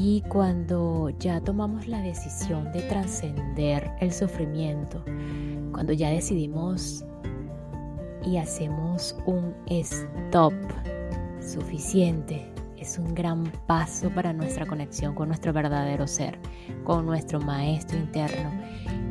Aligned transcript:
Y 0.00 0.22
cuando 0.22 1.10
ya 1.18 1.40
tomamos 1.40 1.86
la 1.86 2.00
decisión 2.00 2.72
de 2.72 2.82
trascender 2.82 3.90
el 4.00 4.12
sufrimiento, 4.12 5.04
cuando 5.72 5.92
ya 5.92 6.10
decidimos 6.10 7.04
y 8.24 8.36
hacemos 8.36 9.16
un 9.26 9.54
stop 9.66 10.54
suficiente, 11.40 12.52
es 12.76 12.98
un 12.98 13.14
gran 13.14 13.44
paso 13.66 14.08
para 14.10 14.32
nuestra 14.32 14.66
conexión 14.66 15.14
con 15.14 15.28
nuestro 15.28 15.52
verdadero 15.52 16.06
ser, 16.06 16.38
con 16.84 17.04
nuestro 17.04 17.40
maestro 17.40 17.98
interno. 17.98 18.50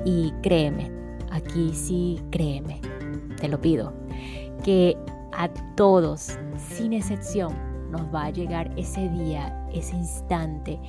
Y 0.06 0.32
créeme, 0.42 0.92
aquí 1.32 1.74
sí 1.74 2.22
créeme, 2.32 2.82
te 3.40 3.48
lo 3.48 3.60
pido, 3.60 3.94
que 4.64 4.98
a 5.34 5.50
todos, 5.76 6.38
sin 6.58 6.94
excepción, 6.94 7.54
nos 7.92 8.14
va 8.14 8.26
a 8.26 8.30
llegar 8.32 8.72
ese 8.78 9.08
día, 9.10 9.66
ese 9.74 9.96
instante 9.96 10.80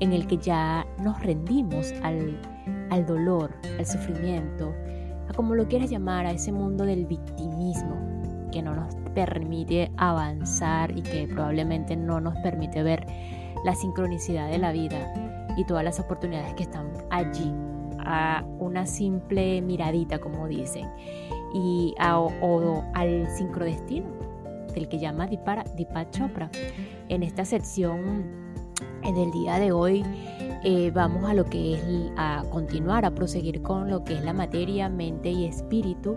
en 0.00 0.12
el 0.12 0.26
que 0.26 0.36
ya 0.36 0.86
nos 0.98 1.20
rendimos 1.22 1.92
al, 2.02 2.40
al 2.90 3.06
dolor, 3.06 3.54
al 3.78 3.86
sufrimiento, 3.86 4.74
a 5.28 5.32
como 5.34 5.54
lo 5.54 5.66
quieras 5.68 5.90
llamar, 5.90 6.26
a 6.26 6.32
ese 6.32 6.52
mundo 6.52 6.84
del 6.84 7.06
victimismo 7.06 7.96
que 8.50 8.62
no 8.62 8.74
nos 8.74 8.94
permite 9.14 9.90
avanzar 9.96 10.96
y 10.96 11.02
que 11.02 11.26
probablemente 11.26 11.96
no 11.96 12.20
nos 12.20 12.36
permite 12.38 12.82
ver 12.82 13.06
la 13.64 13.74
sincronicidad 13.74 14.50
de 14.50 14.58
la 14.58 14.72
vida 14.72 15.14
y 15.56 15.64
todas 15.64 15.84
las 15.84 16.00
oportunidades 16.00 16.54
que 16.54 16.64
están 16.64 16.92
allí 17.10 17.52
a 18.04 18.44
una 18.58 18.86
simple 18.86 19.60
miradita, 19.62 20.18
como 20.18 20.48
dicen 20.48 20.88
y 21.52 21.94
o, 22.00 22.82
al 22.94 23.28
sincrodestino 23.36 24.06
del 24.74 24.88
que 24.88 24.98
llama 24.98 25.26
Deepak 25.26 26.10
Chopra. 26.10 26.50
En 27.08 27.22
esta 27.22 27.44
sección 27.44 28.24
del 29.02 29.30
día 29.32 29.58
de 29.58 29.72
hoy 29.72 30.04
eh, 30.64 30.90
vamos 30.94 31.24
a 31.24 31.34
lo 31.34 31.44
que 31.44 31.74
es 31.74 31.82
a 32.16 32.44
continuar, 32.50 33.04
a 33.04 33.10
proseguir 33.10 33.62
con 33.62 33.90
lo 33.90 34.04
que 34.04 34.14
es 34.14 34.24
la 34.24 34.32
materia, 34.32 34.88
mente 34.88 35.30
y 35.30 35.44
espíritu, 35.44 36.16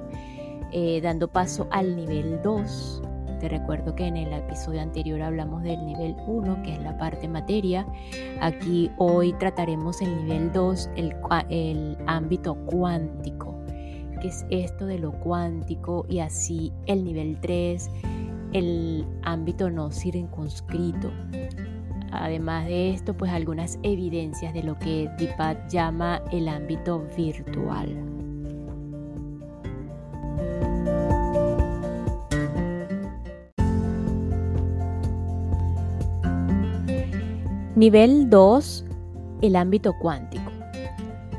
eh, 0.71 1.01
dando 1.01 1.27
paso 1.27 1.67
al 1.71 1.95
nivel 1.95 2.41
2. 2.43 3.01
Te 3.45 3.49
recuerdo 3.49 3.93
que 3.95 4.07
en 4.07 4.17
el 4.17 4.33
episodio 4.33 4.81
anterior 4.81 5.21
hablamos 5.21 5.61
del 5.61 5.85
nivel 5.85 6.15
1, 6.25 6.63
que 6.63 6.73
es 6.73 6.81
la 6.81 6.97
parte 6.97 7.27
materia. 7.27 7.85
Aquí 8.41 8.89
hoy 8.97 9.33
trataremos 9.33 10.01
el 10.01 10.17
nivel 10.17 10.51
2, 10.51 10.89
el, 10.95 11.15
el 11.51 11.95
ámbito 12.07 12.55
cuántico 12.65 13.55
es 14.23 14.47
esto 14.49 14.87
de 14.87 14.97
lo 14.97 15.11
cuántico 15.11 16.07
y 16.09 16.21
así 16.21 16.73
el 16.87 17.03
nivel 17.03 17.37
3, 17.39 17.87
el 18.53 19.05
ámbito 19.21 19.69
no 19.69 19.91
circunscrito. 19.91 21.11
Además 22.11 22.65
de 22.65 22.95
esto, 22.95 23.15
pues 23.15 23.31
algunas 23.31 23.77
evidencias 23.83 24.55
de 24.55 24.63
lo 24.63 24.79
que 24.79 25.07
Dipat 25.19 25.69
llama 25.69 26.23
el 26.31 26.47
ámbito 26.47 27.05
virtual. 27.15 28.14
Nivel 37.75 38.29
2, 38.29 38.85
el 39.41 39.57
ámbito 39.57 39.91
cuántico. 39.99 40.49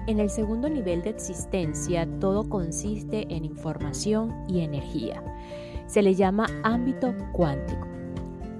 En 0.07 0.21
el 0.21 0.29
segundo 0.29 0.69
nivel 0.69 1.01
de 1.01 1.09
existencia, 1.09 2.07
todo 2.21 2.47
consiste 2.47 3.27
en 3.35 3.47
información 3.47 4.35
y 4.47 4.61
energía. 4.61 5.25
Se 5.87 6.03
le 6.03 6.15
llama 6.15 6.45
ámbito 6.63 7.15
cuántico. 7.33 7.87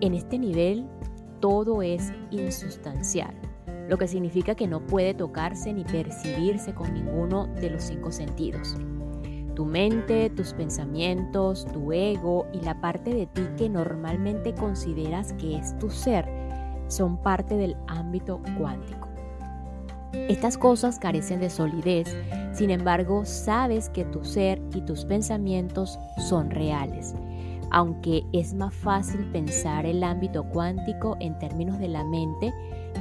En 0.01 0.15
este 0.15 0.39
nivel, 0.39 0.87
todo 1.41 1.83
es 1.83 2.15
insustancial, 2.31 3.35
lo 3.91 3.99
que 3.99 4.09
significa 4.09 4.55
que 4.55 4.67
no 4.67 4.81
puede 4.87 5.13
tocarse 5.13 5.71
ni 5.75 5.85
percibirse 5.85 6.73
con 6.73 6.95
ninguno 6.95 7.47
de 7.61 7.69
los 7.69 7.83
cinco 7.83 8.11
sentidos. 8.11 8.75
Tu 9.55 9.67
mente, 9.67 10.31
tus 10.31 10.55
pensamientos, 10.55 11.67
tu 11.75 11.93
ego 11.93 12.47
y 12.55 12.61
la 12.63 12.81
parte 12.81 13.13
de 13.13 13.27
ti 13.27 13.43
que 13.59 13.69
normalmente 13.69 14.55
consideras 14.55 15.35
que 15.35 15.59
es 15.59 15.77
tu 15.79 15.91
ser 15.91 16.36
son 16.89 17.17
parte 17.17 17.57
del 17.57 17.77
ámbito 17.87 18.41
cuántico. 18.59 19.09
Estas 20.29 20.57
cosas 20.57 20.99
carecen 20.99 21.41
de 21.41 21.51
solidez, 21.51 22.17
sin 22.53 22.71
embargo 22.71 23.25
sabes 23.25 23.89
que 23.91 24.05
tu 24.05 24.25
ser 24.25 24.61
y 24.75 24.81
tus 24.81 25.05
pensamientos 25.05 25.99
son 26.29 26.51
reales, 26.51 27.15
aunque 27.71 28.25
es 28.33 28.55
más 28.55 28.75
fácil 28.75 29.31
pensar 29.31 29.87
el 29.87 30.03
ámbito 30.03 30.45
cuántico 30.45 31.17
en 31.21 31.39
términos 31.39 31.79
de 31.79 31.89
la 31.89 32.03
mente, 32.05 32.53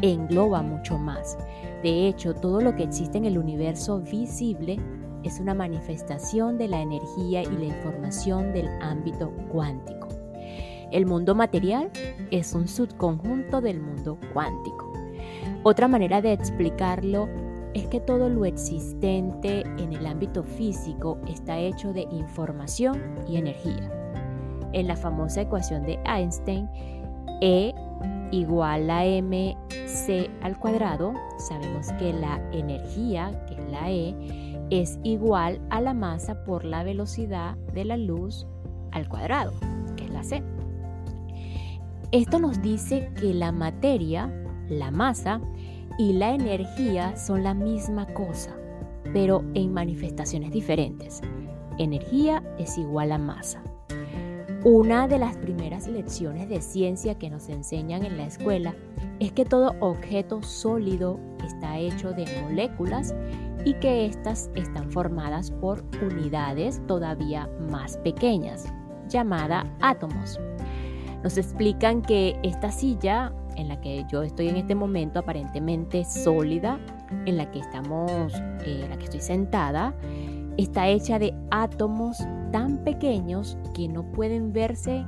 engloba 0.01 0.61
mucho 0.61 0.97
más. 0.97 1.37
De 1.83 2.07
hecho, 2.07 2.33
todo 2.33 2.61
lo 2.61 2.75
que 2.75 2.83
existe 2.83 3.17
en 3.17 3.25
el 3.25 3.37
universo 3.37 4.01
visible 4.01 4.77
es 5.23 5.39
una 5.39 5.53
manifestación 5.53 6.57
de 6.57 6.67
la 6.67 6.81
energía 6.81 7.41
y 7.41 7.57
la 7.57 7.65
información 7.65 8.53
del 8.53 8.67
ámbito 8.81 9.31
cuántico. 9.51 10.14
El 10.95 11.05
mundo 11.07 11.35
material 11.35 11.91
es 12.31 12.53
un 12.53 12.69
subconjunto 12.69 13.59
del 13.59 13.81
mundo 13.81 14.17
cuántico. 14.31 14.93
Otra 15.63 15.89
manera 15.89 16.21
de 16.21 16.31
explicarlo 16.31 17.27
es 17.73 17.85
que 17.87 17.99
todo 17.99 18.29
lo 18.29 18.45
existente 18.45 19.63
en 19.77 19.91
el 19.91 20.05
ámbito 20.05 20.45
físico 20.45 21.17
está 21.27 21.57
hecho 21.59 21.91
de 21.91 22.07
información 22.11 23.01
y 23.27 23.35
energía. 23.35 23.91
En 24.71 24.87
la 24.87 24.95
famosa 24.95 25.41
ecuación 25.41 25.83
de 25.83 25.99
Einstein, 26.05 26.69
E 27.41 27.75
igual 28.31 28.89
a 28.89 29.03
mc 29.03 30.29
al 30.41 30.57
cuadrado, 30.57 31.13
sabemos 31.39 31.91
que 31.99 32.13
la 32.13 32.39
energía, 32.53 33.43
que 33.47 33.55
es 33.55 33.69
la 33.69 33.91
E, 33.91 34.15
es 34.69 34.97
igual 35.03 35.59
a 35.71 35.81
la 35.81 35.93
masa 35.93 36.45
por 36.45 36.63
la 36.63 36.83
velocidad 36.83 37.57
de 37.73 37.83
la 37.83 37.97
luz 37.97 38.47
al 38.93 39.09
cuadrado, 39.09 39.51
que 39.97 40.05
es 40.05 40.09
la 40.11 40.23
c. 40.23 40.54
Esto 42.15 42.39
nos 42.39 42.61
dice 42.61 43.11
que 43.19 43.33
la 43.33 43.51
materia, 43.51 44.31
la 44.69 44.89
masa, 44.89 45.41
y 45.97 46.13
la 46.13 46.33
energía 46.33 47.17
son 47.17 47.43
la 47.43 47.53
misma 47.53 48.05
cosa, 48.05 48.55
pero 49.11 49.43
en 49.53 49.73
manifestaciones 49.73 50.53
diferentes. 50.53 51.19
Energía 51.77 52.41
es 52.57 52.77
igual 52.77 53.11
a 53.11 53.17
masa. 53.17 53.61
Una 54.63 55.09
de 55.09 55.19
las 55.19 55.35
primeras 55.35 55.89
lecciones 55.89 56.47
de 56.47 56.61
ciencia 56.61 57.15
que 57.15 57.29
nos 57.29 57.49
enseñan 57.49 58.05
en 58.05 58.15
la 58.15 58.27
escuela 58.27 58.73
es 59.19 59.33
que 59.33 59.43
todo 59.43 59.75
objeto 59.81 60.41
sólido 60.41 61.19
está 61.45 61.77
hecho 61.79 62.13
de 62.13 62.25
moléculas 62.43 63.13
y 63.65 63.73
que 63.73 64.05
éstas 64.05 64.49
están 64.55 64.89
formadas 64.89 65.51
por 65.51 65.83
unidades 66.01 66.81
todavía 66.87 67.49
más 67.69 67.97
pequeñas, 67.97 68.71
llamada 69.09 69.69
átomos. 69.81 70.39
Nos 71.25 71.39
explican 71.39 72.03
que 72.03 72.39
esta 72.43 72.69
silla 72.69 73.33
en 73.55 73.67
la 73.67 73.81
que 73.81 74.05
yo 74.11 74.21
estoy 74.21 74.47
en 74.47 74.57
este 74.57 74.75
momento 74.75 75.17
aparentemente 75.17 76.05
sólida, 76.05 76.79
en 77.25 77.37
la 77.37 77.49
que 77.49 77.61
estamos, 77.61 78.31
eh, 78.63 78.81
en 78.83 78.91
la 78.91 78.97
que 78.97 79.05
estoy 79.05 79.21
sentada, 79.21 79.95
está 80.57 80.87
hecha 80.87 81.17
de 81.17 81.33
átomos 81.49 82.19
tan 82.51 82.77
pequeños 82.83 83.57
que 83.73 83.87
no 83.87 84.03
pueden 84.11 84.53
verse 84.53 85.03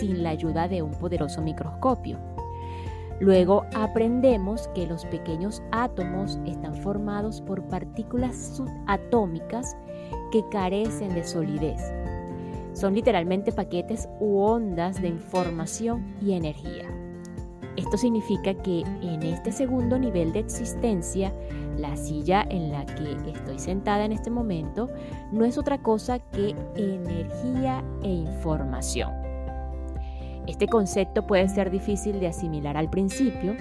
sin 0.00 0.24
la 0.24 0.30
ayuda 0.30 0.66
de 0.66 0.82
un 0.82 0.90
poderoso 0.90 1.40
microscopio. 1.42 2.18
Luego 3.20 3.64
aprendemos 3.72 4.66
que 4.74 4.88
los 4.88 5.04
pequeños 5.04 5.62
átomos 5.70 6.40
están 6.44 6.74
formados 6.74 7.40
por 7.40 7.62
partículas 7.68 8.56
subatómicas 8.56 9.76
que 10.32 10.42
carecen 10.50 11.14
de 11.14 11.22
solidez. 11.22 11.80
Son 12.72 12.94
literalmente 12.94 13.52
paquetes 13.52 14.08
u 14.20 14.38
ondas 14.38 15.00
de 15.00 15.08
información 15.08 16.14
y 16.20 16.32
energía. 16.32 16.88
Esto 17.76 17.96
significa 17.96 18.54
que 18.54 18.80
en 18.80 19.22
este 19.22 19.50
segundo 19.50 19.98
nivel 19.98 20.32
de 20.32 20.40
existencia, 20.40 21.32
la 21.78 21.96
silla 21.96 22.46
en 22.50 22.70
la 22.70 22.84
que 22.84 23.30
estoy 23.30 23.58
sentada 23.58 24.04
en 24.04 24.12
este 24.12 24.30
momento 24.30 24.90
no 25.32 25.46
es 25.46 25.56
otra 25.56 25.82
cosa 25.82 26.18
que 26.18 26.54
energía 26.76 27.82
e 28.02 28.08
información. 28.08 29.10
Este 30.46 30.66
concepto 30.66 31.26
puede 31.26 31.48
ser 31.48 31.70
difícil 31.70 32.20
de 32.20 32.26
asimilar 32.26 32.76
al 32.76 32.90
principio. 32.90 33.56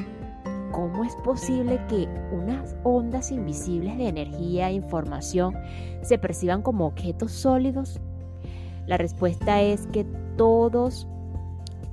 ¿Cómo 0.72 1.04
es 1.04 1.16
posible 1.18 1.80
que 1.88 2.08
unas 2.34 2.76
ondas 2.84 3.32
invisibles 3.32 3.98
de 3.98 4.08
energía 4.08 4.70
e 4.70 4.74
información 4.74 5.56
se 6.02 6.18
perciban 6.18 6.62
como 6.62 6.88
objetos 6.88 7.32
sólidos? 7.32 8.02
La 8.88 8.98
respuesta 8.98 9.62
es 9.62 9.88
que 9.88 10.06
todos 10.38 11.08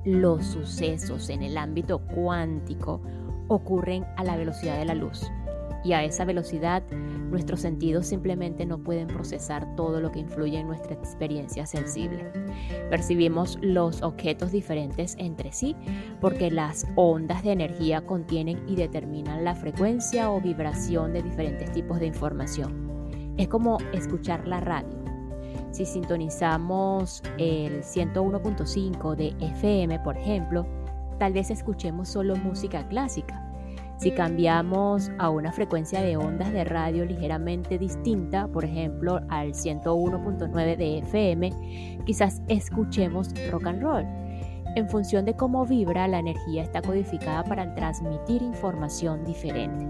los 0.05 0.46
sucesos 0.46 1.29
en 1.29 1.43
el 1.43 1.58
ámbito 1.58 1.99
cuántico 1.99 3.00
ocurren 3.49 4.05
a 4.17 4.25
la 4.25 4.37
velocidad 4.37 4.79
de 4.79 4.85
la 4.85 4.94
luz. 4.94 5.31
Y 5.85 5.93
a 5.93 6.02
esa 6.02 6.25
velocidad 6.25 6.82
nuestros 7.31 7.61
sentidos 7.61 8.06
simplemente 8.06 8.67
no 8.67 8.79
pueden 8.79 9.06
procesar 9.06 9.76
todo 9.76 10.00
lo 10.00 10.11
que 10.11 10.19
influye 10.19 10.58
en 10.58 10.67
nuestra 10.67 10.94
experiencia 10.94 11.67
sensible. 11.67 12.32
Percibimos 12.90 13.58
los 13.61 14.02
objetos 14.02 14.50
diferentes 14.50 15.14
entre 15.19 15.52
sí 15.52 15.76
porque 16.20 16.50
las 16.50 16.87
ondas 16.96 17.44
de 17.44 17.52
energía 17.52 18.05
contienen 18.05 18.62
y 18.67 18.76
determinan 18.76 19.44
la 19.44 19.55
frecuencia 19.55 20.31
o 20.31 20.40
vibración 20.40 21.12
de 21.12 21.23
diferentes 21.23 21.70
tipos 21.73 22.00
de 22.00 22.06
información. 22.06 22.88
Es 23.37 23.49
como 23.49 23.79
escuchar 23.93 24.49
la 24.49 24.61
radio. 24.61 25.07
Si 25.70 25.84
sintonizamos 25.84 27.22
el 27.38 27.82
101.5 27.82 29.14
de 29.14 29.34
FM, 29.40 30.00
por 30.00 30.16
ejemplo, 30.16 30.66
tal 31.18 31.32
vez 31.32 31.50
escuchemos 31.50 32.08
solo 32.08 32.36
música 32.36 32.86
clásica. 32.88 33.44
Si 33.98 34.12
cambiamos 34.12 35.10
a 35.18 35.28
una 35.28 35.52
frecuencia 35.52 36.00
de 36.00 36.16
ondas 36.16 36.52
de 36.52 36.64
radio 36.64 37.04
ligeramente 37.04 37.78
distinta, 37.78 38.46
por 38.46 38.64
ejemplo 38.64 39.20
al 39.28 39.54
101.9 39.54 40.76
de 40.76 40.98
FM, 40.98 42.02
quizás 42.06 42.40
escuchemos 42.46 43.34
rock 43.50 43.66
and 43.66 43.82
roll. 43.82 44.06
En 44.76 44.88
función 44.88 45.24
de 45.24 45.34
cómo 45.34 45.66
vibra, 45.66 46.06
la 46.06 46.20
energía 46.20 46.62
está 46.62 46.80
codificada 46.80 47.42
para 47.42 47.74
transmitir 47.74 48.42
información 48.42 49.24
diferente. 49.24 49.84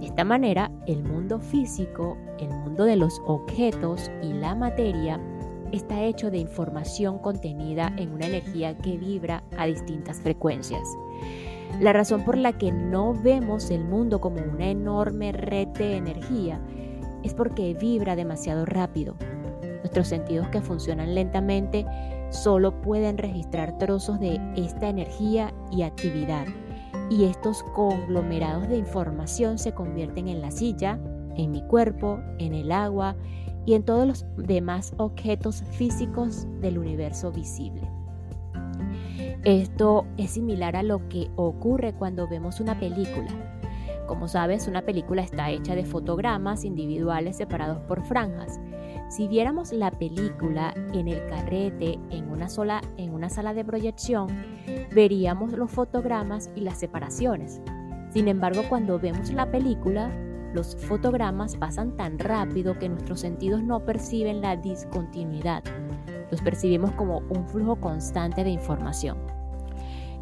De 0.00 0.06
esta 0.06 0.24
manera, 0.24 0.70
el 0.86 1.02
mundo 1.02 1.38
físico, 1.38 2.16
el 2.38 2.48
mundo 2.48 2.84
de 2.84 2.96
los 2.96 3.20
objetos 3.26 4.10
y 4.22 4.32
la 4.32 4.54
materia 4.54 5.20
está 5.72 6.02
hecho 6.02 6.30
de 6.30 6.38
información 6.38 7.18
contenida 7.18 7.92
en 7.96 8.12
una 8.12 8.26
energía 8.26 8.76
que 8.78 8.96
vibra 8.96 9.42
a 9.58 9.66
distintas 9.66 10.20
frecuencias. 10.20 10.88
La 11.80 11.92
razón 11.92 12.24
por 12.24 12.38
la 12.38 12.52
que 12.52 12.72
no 12.72 13.14
vemos 13.14 13.70
el 13.70 13.84
mundo 13.84 14.20
como 14.20 14.36
una 14.40 14.70
enorme 14.70 15.32
red 15.32 15.68
de 15.68 15.96
energía 15.96 16.60
es 17.22 17.34
porque 17.34 17.74
vibra 17.74 18.14
demasiado 18.14 18.64
rápido. 18.64 19.16
Nuestros 19.78 20.08
sentidos 20.08 20.48
que 20.48 20.62
funcionan 20.62 21.14
lentamente 21.14 21.84
solo 22.30 22.80
pueden 22.80 23.18
registrar 23.18 23.76
trozos 23.78 24.20
de 24.20 24.40
esta 24.56 24.88
energía 24.88 25.52
y 25.70 25.82
actividad 25.82 26.46
y 27.10 27.24
estos 27.24 27.62
conglomerados 27.74 28.68
de 28.68 28.76
información 28.76 29.58
se 29.58 29.72
convierten 29.72 30.28
en 30.28 30.40
la 30.40 30.50
silla, 30.50 30.98
en 31.36 31.50
mi 31.50 31.62
cuerpo, 31.62 32.20
en 32.38 32.54
el 32.54 32.72
agua 32.72 33.16
y 33.64 33.74
en 33.74 33.82
todos 33.82 34.06
los 34.06 34.26
demás 34.36 34.94
objetos 34.96 35.62
físicos 35.72 36.46
del 36.60 36.78
universo 36.78 37.32
visible. 37.32 37.82
Esto 39.44 40.06
es 40.16 40.32
similar 40.32 40.76
a 40.76 40.82
lo 40.82 41.08
que 41.08 41.30
ocurre 41.36 41.92
cuando 41.92 42.28
vemos 42.28 42.60
una 42.60 42.78
película. 42.78 43.28
Como 44.06 44.28
sabes, 44.28 44.66
una 44.68 44.82
película 44.82 45.22
está 45.22 45.50
hecha 45.50 45.74
de 45.74 45.84
fotogramas 45.84 46.64
individuales 46.64 47.36
separados 47.36 47.78
por 47.82 48.04
franjas. 48.04 48.60
Si 49.08 49.28
viéramos 49.28 49.72
la 49.72 49.92
película 49.92 50.74
en 50.92 51.06
el 51.06 51.24
carrete 51.26 51.98
en 52.10 52.28
una 52.28 52.48
sola 52.48 52.80
en 52.96 53.14
una 53.14 53.30
sala 53.30 53.54
de 53.54 53.64
proyección, 53.64 54.26
veríamos 54.92 55.52
los 55.52 55.70
fotogramas 55.70 56.50
y 56.56 56.60
las 56.60 56.78
separaciones. 56.78 57.60
Sin 58.12 58.26
embargo, 58.28 58.62
cuando 58.68 58.98
vemos 58.98 59.32
la 59.32 59.50
película, 59.50 60.10
los 60.52 60.74
fotogramas 60.74 61.56
pasan 61.56 61.96
tan 61.96 62.18
rápido 62.18 62.78
que 62.78 62.88
nuestros 62.88 63.20
sentidos 63.20 63.62
no 63.62 63.84
perciben 63.84 64.40
la 64.40 64.56
discontinuidad. 64.56 65.62
Los 66.30 66.40
percibimos 66.40 66.90
como 66.92 67.18
un 67.28 67.46
flujo 67.46 67.76
constante 67.76 68.42
de 68.42 68.50
información. 68.50 69.18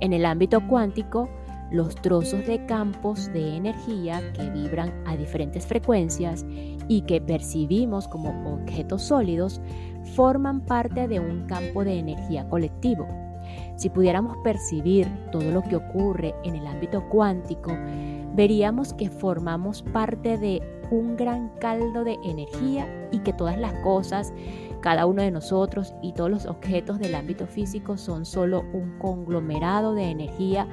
En 0.00 0.12
el 0.12 0.26
ámbito 0.26 0.66
cuántico, 0.66 1.30
los 1.70 1.94
trozos 1.96 2.46
de 2.46 2.66
campos 2.66 3.32
de 3.32 3.56
energía 3.56 4.32
que 4.32 4.50
vibran 4.50 4.92
a 5.06 5.16
diferentes 5.16 5.66
frecuencias 5.66 6.44
y 6.88 7.02
que 7.02 7.20
percibimos 7.20 8.08
como 8.08 8.54
objetos 8.54 9.02
sólidos 9.02 9.60
forman 10.14 10.60
parte 10.60 11.08
de 11.08 11.20
un 11.20 11.46
campo 11.46 11.84
de 11.84 11.98
energía 11.98 12.48
colectivo. 12.48 13.06
Si 13.76 13.90
pudiéramos 13.90 14.36
percibir 14.44 15.08
todo 15.30 15.50
lo 15.50 15.62
que 15.62 15.76
ocurre 15.76 16.34
en 16.44 16.54
el 16.54 16.66
ámbito 16.66 17.02
cuántico, 17.08 17.72
veríamos 18.34 18.94
que 18.94 19.10
formamos 19.10 19.82
parte 19.82 20.38
de 20.38 20.62
un 20.90 21.16
gran 21.16 21.48
caldo 21.60 22.04
de 22.04 22.18
energía 22.24 22.86
y 23.10 23.18
que 23.20 23.32
todas 23.32 23.58
las 23.58 23.72
cosas, 23.80 24.32
cada 24.80 25.06
uno 25.06 25.22
de 25.22 25.30
nosotros 25.30 25.94
y 26.02 26.12
todos 26.12 26.30
los 26.30 26.46
objetos 26.46 26.98
del 26.98 27.14
ámbito 27.14 27.46
físico 27.46 27.96
son 27.96 28.24
solo 28.24 28.64
un 28.72 28.98
conglomerado 28.98 29.94
de 29.94 30.10
energía 30.10 30.68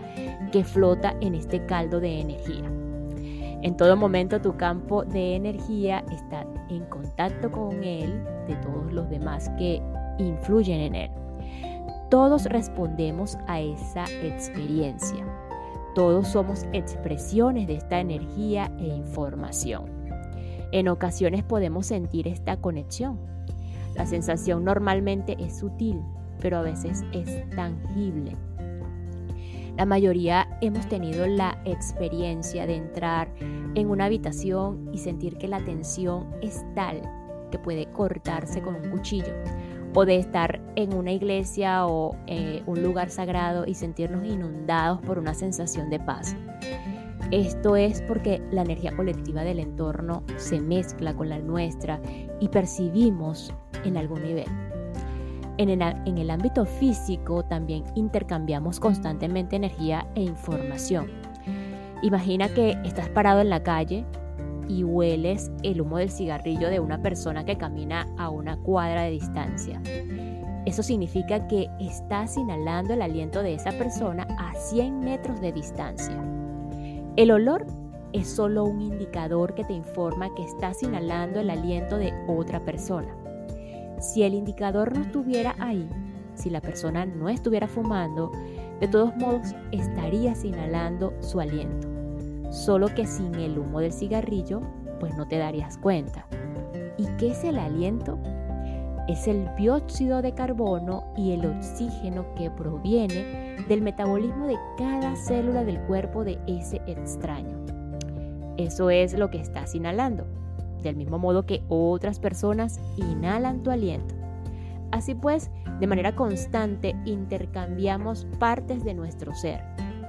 que 0.51 0.63
flota 0.63 1.15
en 1.21 1.35
este 1.35 1.65
caldo 1.65 1.99
de 1.99 2.19
energía. 2.19 2.69
En 3.63 3.77
todo 3.77 3.95
momento 3.95 4.41
tu 4.41 4.57
campo 4.57 5.05
de 5.05 5.35
energía 5.35 6.03
está 6.11 6.45
en 6.69 6.83
contacto 6.85 7.51
con 7.51 7.83
él, 7.83 8.23
de 8.47 8.55
todos 8.55 8.91
los 8.91 9.09
demás 9.09 9.49
que 9.57 9.81
influyen 10.17 10.81
en 10.81 10.95
él. 10.95 11.11
Todos 12.09 12.45
respondemos 12.45 13.37
a 13.47 13.61
esa 13.61 14.05
experiencia. 14.23 15.25
Todos 15.93 16.27
somos 16.29 16.65
expresiones 16.73 17.67
de 17.67 17.75
esta 17.75 17.99
energía 17.99 18.71
e 18.79 18.87
información. 18.87 19.85
En 20.71 20.87
ocasiones 20.87 21.43
podemos 21.43 21.85
sentir 21.85 22.27
esta 22.27 22.57
conexión. 22.57 23.19
La 23.95 24.05
sensación 24.05 24.63
normalmente 24.63 25.35
es 25.39 25.59
sutil, 25.59 26.01
pero 26.39 26.57
a 26.57 26.61
veces 26.61 27.03
es 27.11 27.49
tangible. 27.51 28.35
La 29.81 29.87
mayoría 29.87 30.47
hemos 30.61 30.87
tenido 30.89 31.25
la 31.25 31.57
experiencia 31.65 32.67
de 32.67 32.75
entrar 32.75 33.33
en 33.39 33.89
una 33.89 34.05
habitación 34.05 34.87
y 34.93 34.99
sentir 34.99 35.39
que 35.39 35.47
la 35.47 35.57
tensión 35.65 36.29
es 36.43 36.63
tal 36.75 37.01
que 37.49 37.57
puede 37.57 37.91
cortarse 37.91 38.61
con 38.61 38.75
un 38.75 38.91
cuchillo 38.91 39.33
o 39.95 40.05
de 40.05 40.17
estar 40.17 40.61
en 40.75 40.93
una 40.93 41.11
iglesia 41.13 41.87
o 41.87 42.15
eh, 42.27 42.61
un 42.67 42.83
lugar 42.83 43.09
sagrado 43.09 43.65
y 43.65 43.73
sentirnos 43.73 44.23
inundados 44.23 45.01
por 45.01 45.17
una 45.17 45.33
sensación 45.33 45.89
de 45.89 45.99
paz. 45.99 46.35
Esto 47.31 47.75
es 47.75 48.03
porque 48.03 48.39
la 48.51 48.61
energía 48.61 48.95
colectiva 48.95 49.41
del 49.41 49.57
entorno 49.57 50.21
se 50.37 50.61
mezcla 50.61 51.15
con 51.15 51.27
la 51.27 51.39
nuestra 51.39 51.99
y 52.39 52.49
percibimos 52.49 53.51
en 53.83 53.97
algún 53.97 54.21
nivel. 54.21 54.70
En 55.61 56.17
el, 56.17 56.31
ámbito 56.31 56.65
físico 56.65 57.43
también 57.43 57.83
intercambiamos 57.93 58.79
constantemente 58.79 59.55
energía 59.55 60.07
e 60.15 60.23
información. 60.23 61.11
Imagina 62.01 62.49
que 62.49 62.71
estás 62.83 63.09
parado 63.09 63.41
en 63.41 63.51
la 63.51 63.61
calle 63.61 64.03
y 64.67 64.83
hueles 64.83 65.51
el 65.61 65.81
humo 65.81 65.99
del 65.99 66.09
cigarrillo 66.09 66.67
de 66.67 66.79
una 66.79 67.03
persona 67.03 67.45
que 67.45 67.59
camina 67.59 68.07
a 68.17 68.29
una 68.29 68.57
cuadra 68.57 69.03
de 69.03 69.11
distancia. 69.11 69.79
Eso 70.65 70.81
significa 70.81 71.47
que 71.47 71.69
estás 71.79 72.37
inhalando 72.37 72.95
el 72.95 73.03
aliento 73.03 73.43
de 73.43 73.53
esa 73.53 73.71
persona 73.73 74.25
a 74.39 74.55
100 74.55 74.99
metros 75.01 75.41
de 75.41 75.51
distancia. 75.51 76.17
El 77.17 77.29
olor 77.29 77.67
es 78.13 78.27
solo 78.27 78.63
un 78.63 78.81
indicador 78.81 79.53
que 79.53 79.63
te 79.63 79.73
informa 79.73 80.33
que 80.33 80.43
estás 80.43 80.81
inhalando 80.81 81.39
el 81.39 81.51
aliento 81.51 81.99
de 81.99 82.13
otra 82.27 82.65
persona. 82.65 83.20
Si 84.01 84.23
el 84.23 84.33
indicador 84.33 84.93
no 84.93 85.03
estuviera 85.03 85.55
ahí, 85.59 85.87
si 86.35 86.49
la 86.49 86.59
persona 86.59 87.05
no 87.05 87.29
estuviera 87.29 87.67
fumando, 87.67 88.31
de 88.81 88.87
todos 88.87 89.15
modos 89.15 89.55
estarías 89.71 90.43
inhalando 90.43 91.13
su 91.21 91.39
aliento 91.39 91.91
solo 92.51 92.87
que 92.93 93.07
sin 93.07 93.33
el 93.35 93.57
humo 93.57 93.79
del 93.79 93.93
cigarrillo, 93.93 94.61
pues 94.99 95.15
no 95.15 95.27
te 95.27 95.37
darías 95.37 95.77
cuenta. 95.77 96.27
¿Y 96.97 97.07
qué 97.17 97.31
es 97.31 97.43
el 97.43 97.57
aliento? 97.57 98.19
Es 99.07 99.27
el 99.27 99.49
dióxido 99.55 100.21
de 100.21 100.33
carbono 100.33 101.05
y 101.17 101.31
el 101.31 101.45
oxígeno 101.45 102.25
que 102.35 102.51
proviene 102.51 103.55
del 103.67 103.81
metabolismo 103.81 104.47
de 104.47 104.57
cada 104.77 105.15
célula 105.15 105.63
del 105.63 105.79
cuerpo 105.81 106.23
de 106.23 106.37
ese 106.45 106.81
extraño. 106.85 107.57
Eso 108.57 108.89
es 108.89 109.17
lo 109.17 109.31
que 109.31 109.39
estás 109.39 109.73
inhalando, 109.73 110.25
del 110.81 110.95
mismo 110.95 111.19
modo 111.19 111.45
que 111.45 111.63
otras 111.69 112.19
personas 112.19 112.79
inhalan 112.97 113.63
tu 113.63 113.71
aliento. 113.71 114.15
Así 114.91 115.15
pues, 115.15 115.49
de 115.79 115.87
manera 115.87 116.15
constante 116.15 116.95
intercambiamos 117.05 118.27
partes 118.39 118.83
de 118.83 118.93
nuestro 118.93 119.33
ser 119.33 119.61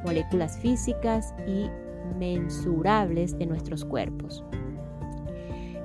moléculas 0.04 0.58
físicas 0.58 1.34
y 1.46 1.70
mensurables 2.18 3.38
de 3.38 3.46
nuestros 3.46 3.84
cuerpos. 3.84 4.44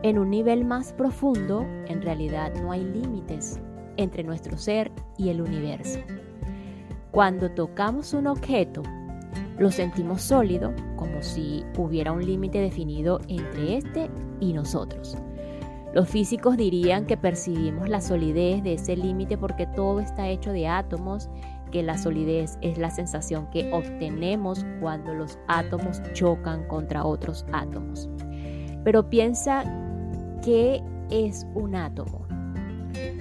En 0.03 0.19
un 0.19 0.29
nivel 0.29 0.65
más 0.65 0.93
profundo, 0.93 1.65
en 1.87 2.01
realidad 2.01 2.53
no 2.61 2.71
hay 2.71 2.83
límites 2.83 3.59
entre 3.97 4.23
nuestro 4.23 4.57
ser 4.57 4.91
y 5.17 5.29
el 5.29 5.41
universo. 5.41 5.99
Cuando 7.11 7.49
tocamos 7.51 8.13
un 8.13 8.27
objeto, 8.27 8.83
lo 9.59 9.71
sentimos 9.71 10.21
sólido, 10.21 10.73
como 10.95 11.21
si 11.21 11.63
hubiera 11.77 12.11
un 12.11 12.25
límite 12.25 12.59
definido 12.59 13.19
entre 13.27 13.77
este 13.77 14.09
y 14.39 14.53
nosotros. 14.53 15.17
Los 15.93 16.09
físicos 16.09 16.57
dirían 16.57 17.05
que 17.05 17.17
percibimos 17.17 17.89
la 17.89 18.01
solidez 18.01 18.61
de 18.63 18.73
ese 18.73 18.95
límite 18.95 19.37
porque 19.37 19.65
todo 19.67 19.99
está 19.99 20.27
hecho 20.27 20.51
de 20.51 20.67
átomos, 20.67 21.29
que 21.71 21.81
la 21.81 21.97
solidez 21.97 22.57
es 22.61 22.77
la 22.77 22.91
sensación 22.91 23.49
que 23.49 23.71
obtenemos 23.73 24.65
cuando 24.79 25.13
los 25.13 25.39
átomos 25.47 26.01
chocan 26.13 26.67
contra 26.67 27.03
otros 27.03 27.45
átomos. 27.51 28.09
Pero 28.83 29.09
piensa, 29.09 29.63
¿qué 30.43 30.83
es 31.09 31.47
un 31.55 31.75
átomo? 31.75 32.25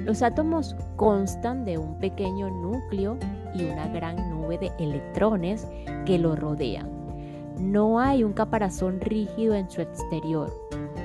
Los 0.04 0.22
átomos 0.22 0.76
constan 0.96 1.64
de 1.64 1.78
un 1.78 1.98
pequeño 1.98 2.50
núcleo 2.50 3.18
y 3.58 3.64
una 3.64 3.88
gran 3.88 4.30
nube 4.30 4.58
de 4.58 4.70
electrones 4.78 5.66
que 6.04 6.18
lo 6.18 6.36
rodean. 6.36 6.90
No 7.58 8.00
hay 8.00 8.22
un 8.22 8.32
caparazón 8.32 9.00
rígido 9.00 9.54
en 9.54 9.70
su 9.70 9.80
exterior, 9.80 10.52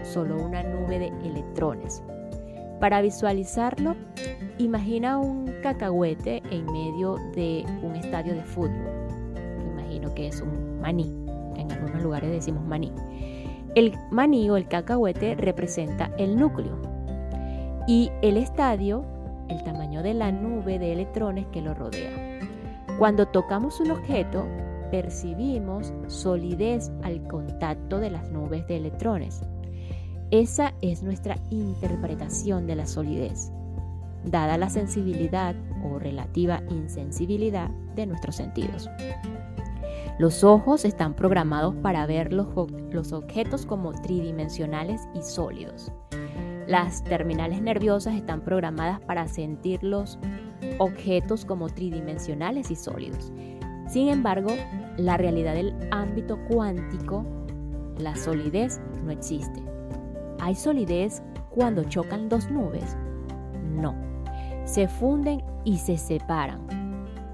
solo 0.03 0.43
una 0.43 0.63
nube 0.63 0.99
de 0.99 1.07
electrones. 1.23 2.03
Para 2.79 3.01
visualizarlo, 3.01 3.95
imagina 4.57 5.17
un 5.17 5.53
cacahuete 5.61 6.41
en 6.51 6.65
medio 6.65 7.15
de 7.35 7.63
un 7.83 7.95
estadio 7.95 8.33
de 8.33 8.43
fútbol. 8.43 8.91
Imagino 9.73 10.13
que 10.13 10.27
es 10.27 10.41
un 10.41 10.81
maní. 10.81 11.15
En 11.55 11.71
algunos 11.71 12.01
lugares 12.01 12.31
decimos 12.31 12.65
maní. 12.65 12.91
El 13.75 13.93
maní 14.09 14.49
o 14.49 14.57
el 14.57 14.67
cacahuete 14.67 15.35
representa 15.35 16.11
el 16.17 16.37
núcleo 16.37 16.77
y 17.87 18.11
el 18.21 18.35
estadio 18.35 19.05
el 19.51 19.63
tamaño 19.63 20.01
de 20.01 20.13
la 20.13 20.31
nube 20.31 20.79
de 20.79 20.93
electrones 20.93 21.45
que 21.47 21.61
lo 21.61 21.73
rodea. 21.73 22.30
Cuando 23.01 23.27
tocamos 23.27 23.79
un 23.79 23.89
objeto, 23.89 24.45
percibimos 24.91 25.91
solidez 26.05 26.91
al 27.01 27.27
contacto 27.27 27.99
de 27.99 28.11
las 28.11 28.29
nubes 28.29 28.67
de 28.67 28.77
electrones. 28.77 29.41
Esa 30.29 30.75
es 30.83 31.01
nuestra 31.01 31.35
interpretación 31.49 32.67
de 32.67 32.75
la 32.75 32.85
solidez, 32.85 33.51
dada 34.23 34.55
la 34.59 34.69
sensibilidad 34.69 35.55
o 35.83 35.97
relativa 35.97 36.61
insensibilidad 36.69 37.71
de 37.95 38.05
nuestros 38.05 38.35
sentidos. 38.35 38.87
Los 40.19 40.43
ojos 40.43 40.85
están 40.85 41.15
programados 41.15 41.73
para 41.77 42.05
ver 42.05 42.31
los, 42.31 42.55
objetos 43.13 43.65
como 43.65 43.93
tridimensionales 43.93 45.01
y 45.15 45.23
sólidos. 45.23 45.91
Las 46.67 47.03
terminales 47.03 47.63
nerviosas 47.63 48.13
están 48.13 48.41
programadas 48.41 48.99
para 49.01 49.27
sentir 49.27 49.81
los 49.81 50.19
objetos 50.77 51.45
como 51.45 51.69
tridimensionales 51.69 52.71
y 52.71 52.75
sólidos. 52.75 53.31
Sin 53.87 54.09
embargo, 54.09 54.51
la 54.97 55.17
realidad 55.17 55.53
del 55.53 55.75
ámbito 55.91 56.39
cuántico, 56.49 57.25
la 57.97 58.15
solidez, 58.15 58.79
no 59.03 59.11
existe. 59.11 59.61
¿Hay 60.39 60.55
solidez 60.55 61.21
cuando 61.49 61.83
chocan 61.83 62.29
dos 62.29 62.49
nubes? 62.49 62.95
No. 63.75 63.95
Se 64.65 64.87
funden 64.87 65.43
y 65.65 65.77
se 65.77 65.97
separan. 65.97 66.67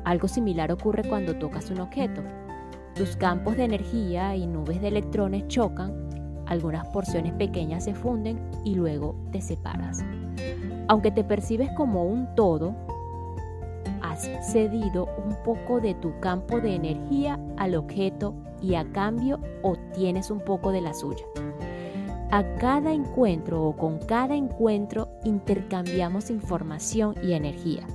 Algo 0.03 0.27
similar 0.27 0.71
ocurre 0.71 1.03
cuando 1.07 1.35
tocas 1.35 1.69
un 1.69 1.81
objeto. 1.81 2.21
Tus 2.95 3.15
campos 3.15 3.57
de 3.57 3.65
energía 3.65 4.35
y 4.35 4.47
nubes 4.47 4.81
de 4.81 4.87
electrones 4.87 5.47
chocan 5.47 6.07
algunas 6.47 6.87
porciones 6.87 7.33
pequeñas 7.33 7.83
se 7.83 7.93
funden 7.93 8.39
y 8.63 8.75
luego 8.75 9.15
te 9.31 9.41
separas. 9.41 10.03
Aunque 10.87 11.11
te 11.11 11.23
percibes 11.23 11.69
como 11.71 12.05
un 12.05 12.33
todo, 12.35 12.73
has 14.09 14.29
cedido 14.51 15.07
un 15.25 15.35
poco 15.43 15.79
de 15.79 15.93
tu 15.95 16.19
campo 16.19 16.59
de 16.59 16.75
energía 16.75 17.39
al 17.57 17.75
objeto 17.75 18.33
y 18.61 18.75
a 18.75 18.85
cambio 18.91 19.39
obtienes 19.63 20.31
un 20.31 20.39
poco 20.39 20.71
de 20.71 20.81
la 20.81 20.93
suya. 20.93 21.25
A 22.31 22.43
cada 22.55 22.91
encuentro 22.91 23.63
o 23.63 23.75
con 23.75 23.99
cada 23.99 24.35
encuentro 24.35 25.07
intercambiamos 25.23 26.29
información 26.29 27.15
y 27.23 27.33
energía. 27.33 27.87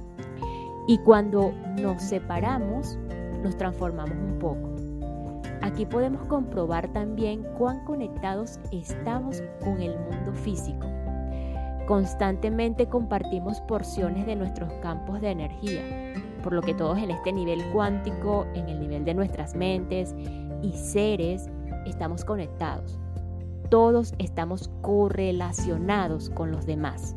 Y 0.87 0.99
cuando 0.99 1.53
nos 1.81 2.03
separamos, 2.03 2.99
nos 3.43 3.57
transformamos 3.57 4.17
un 4.17 4.39
poco. 4.39 4.73
Aquí 5.61 5.87
podemos 5.87 6.27
comprobar 6.27 6.89
también 6.93 7.45
cuán 7.57 7.85
conectados 7.85 8.59
estamos 8.73 9.43
con 9.63 9.81
el 9.81 9.97
mundo 9.99 10.33
físico. 10.33 10.92
Constantemente 11.87 12.87
compartimos 12.87 13.61
porciones 13.63 14.27
de 14.27 14.37
nuestros 14.37 14.73
campos 14.75 15.21
de 15.21 15.31
energía, 15.31 15.83
por 16.43 16.53
lo 16.53 16.63
que 16.63 16.75
todos 16.75 16.99
en 16.99 17.11
este 17.11 17.33
nivel 17.33 17.63
cuántico, 17.73 18.47
en 18.55 18.69
el 18.69 18.81
nivel 18.81 19.05
de 19.05 19.15
nuestras 19.15 19.55
mentes 19.55 20.15
y 20.63 20.73
seres, 20.73 21.49
estamos 21.87 22.25
conectados. 22.25 22.99
Todos 23.69 24.15
estamos 24.19 24.71
correlacionados 24.83 26.31
con 26.31 26.53
los 26.53 26.67
demás. 26.67 27.17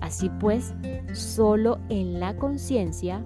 Así 0.00 0.30
pues, 0.40 0.74
solo 1.12 1.78
en 1.88 2.20
la 2.20 2.36
conciencia 2.36 3.22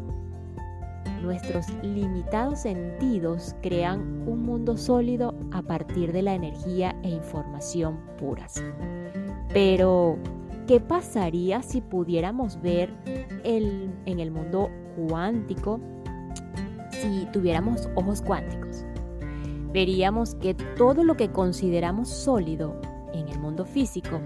Nuestros 1.22 1.66
limitados 1.84 2.62
sentidos 2.62 3.54
crean 3.62 4.24
un 4.26 4.42
mundo 4.42 4.76
sólido 4.76 5.36
a 5.52 5.62
partir 5.62 6.12
de 6.12 6.20
la 6.20 6.34
energía 6.34 6.96
e 7.04 7.10
información 7.10 8.00
puras. 8.18 8.60
Pero, 9.52 10.18
¿qué 10.72 10.80
pasaría 10.80 11.60
si 11.60 11.82
pudiéramos 11.82 12.62
ver 12.62 12.94
en 13.44 13.92
el 14.06 14.30
mundo 14.30 14.70
cuántico 14.96 15.78
si 16.90 17.26
tuviéramos 17.30 17.90
ojos 17.94 18.22
cuánticos? 18.22 18.82
Veríamos 19.70 20.34
que 20.36 20.54
todo 20.54 21.04
lo 21.04 21.14
que 21.14 21.30
consideramos 21.30 22.08
sólido 22.08 22.80
en 23.12 23.28
el 23.28 23.38
mundo 23.38 23.66
físico 23.66 24.18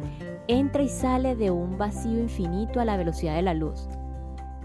entra 0.47 0.85
y 0.85 0.89
sale 0.89 1.35
de 1.35 1.51
un 1.51 1.79
vacío 1.79 2.21
infinito 2.21 2.79
a 2.79 2.85
la 2.85 2.97
velocidad 2.97 3.35
de 3.35 3.43
la 3.43 3.55
luz 3.55 3.89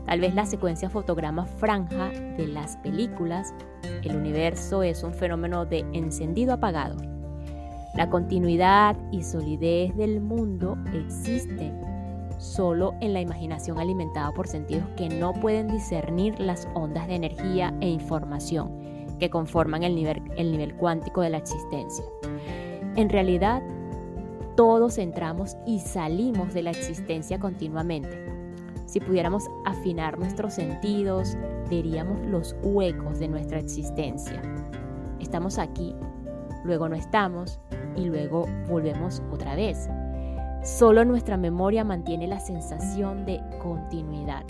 Tal 0.05 0.19
vez 0.19 0.35
la 0.35 0.45
secuencia 0.45 0.87
fotograma 0.87 1.47
franja 1.47 2.09
de 2.09 2.45
las 2.45 2.77
películas, 2.77 3.55
el 4.03 4.17
universo 4.17 4.83
es 4.83 5.01
un 5.01 5.15
fenómeno 5.15 5.65
de 5.65 5.79
encendido 5.93 6.53
apagado. 6.53 7.20
La 7.95 8.09
continuidad 8.09 8.95
y 9.11 9.23
solidez 9.23 9.95
del 9.95 10.21
mundo 10.21 10.77
existe 10.93 11.73
solo 12.37 12.95
en 13.01 13.13
la 13.13 13.21
imaginación 13.21 13.77
alimentada 13.79 14.31
por 14.31 14.47
sentidos 14.47 14.85
que 14.95 15.09
no 15.09 15.33
pueden 15.33 15.67
discernir 15.67 16.39
las 16.39 16.67
ondas 16.73 17.07
de 17.07 17.15
energía 17.15 17.73
e 17.81 17.89
información 17.89 18.71
que 19.19 19.29
conforman 19.29 19.83
el 19.83 19.95
nivel 19.95 20.75
cuántico 20.75 21.21
de 21.21 21.29
la 21.29 21.37
existencia. 21.37 22.03
En 22.95 23.09
realidad, 23.09 23.61
todos 24.55 24.97
entramos 24.97 25.55
y 25.67 25.79
salimos 25.79 26.53
de 26.53 26.63
la 26.63 26.71
existencia 26.71 27.39
continuamente 27.39 28.31
si 28.91 28.99
pudiéramos 28.99 29.49
afinar 29.63 30.19
nuestros 30.19 30.53
sentidos, 30.55 31.37
veríamos 31.69 32.25
los 32.25 32.57
huecos 32.61 33.19
de 33.19 33.29
nuestra 33.29 33.57
existencia. 33.57 34.41
Estamos 35.21 35.59
aquí, 35.59 35.95
luego 36.65 36.89
no 36.89 36.97
estamos 36.97 37.61
y 37.95 38.05
luego 38.05 38.47
volvemos 38.67 39.21
otra 39.31 39.55
vez. 39.55 39.89
Solo 40.63 41.05
nuestra 41.05 41.37
memoria 41.37 41.83
mantiene 41.83 42.27
la 42.27 42.39
sensación 42.39 43.25
de 43.25 43.41
continuidad. 43.61 44.43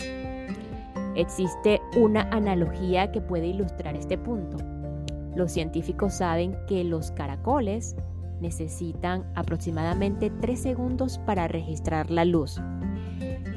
Existe 1.14 1.80
una 1.96 2.22
analogía 2.30 3.12
que 3.12 3.20
puede 3.20 3.46
ilustrar 3.46 3.96
este 3.96 4.18
punto. 4.18 4.58
Los 5.34 5.52
científicos 5.52 6.14
saben 6.14 6.56
que 6.66 6.84
los 6.84 7.10
caracoles 7.10 7.96
necesitan 8.40 9.24
aproximadamente 9.34 10.30
3 10.30 10.60
segundos 10.60 11.18
para 11.18 11.48
registrar 11.48 12.10
la 12.10 12.24
luz 12.24 12.60